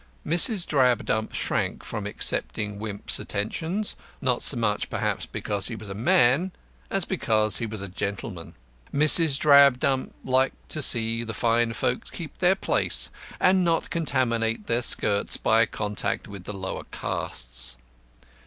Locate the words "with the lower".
16.27-16.85